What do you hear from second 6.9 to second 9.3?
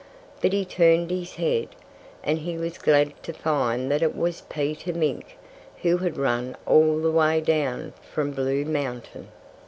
the way down from Blue Mountain.